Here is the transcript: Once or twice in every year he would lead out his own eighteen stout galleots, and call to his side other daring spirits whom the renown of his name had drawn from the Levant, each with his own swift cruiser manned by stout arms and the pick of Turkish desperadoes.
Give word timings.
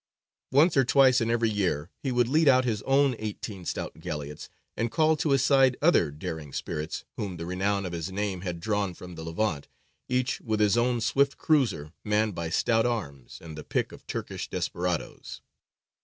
Once 0.51 0.75
or 0.75 0.83
twice 0.83 1.21
in 1.21 1.29
every 1.29 1.47
year 1.51 1.91
he 2.01 2.11
would 2.11 2.27
lead 2.27 2.47
out 2.47 2.65
his 2.65 2.81
own 2.87 3.15
eighteen 3.19 3.63
stout 3.63 3.99
galleots, 3.99 4.49
and 4.75 4.89
call 4.91 5.15
to 5.15 5.29
his 5.29 5.43
side 5.45 5.77
other 5.79 6.09
daring 6.09 6.51
spirits 6.51 7.03
whom 7.17 7.37
the 7.37 7.45
renown 7.45 7.85
of 7.85 7.93
his 7.93 8.11
name 8.11 8.41
had 8.41 8.59
drawn 8.59 8.95
from 8.95 9.13
the 9.13 9.21
Levant, 9.23 9.67
each 10.09 10.41
with 10.41 10.59
his 10.59 10.75
own 10.75 11.01
swift 11.01 11.37
cruiser 11.37 11.93
manned 12.03 12.33
by 12.33 12.49
stout 12.49 12.87
arms 12.87 13.37
and 13.43 13.55
the 13.55 13.63
pick 13.63 13.91
of 13.91 14.07
Turkish 14.07 14.49
desperadoes. 14.49 15.41